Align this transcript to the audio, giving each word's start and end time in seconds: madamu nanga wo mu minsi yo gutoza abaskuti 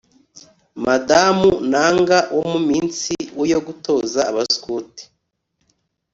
madamu 0.85 1.49
nanga 1.71 2.17
wo 2.35 2.43
mu 2.51 2.59
minsi 2.69 3.13
yo 3.51 3.59
gutoza 3.67 4.19
abaskuti 4.31 5.03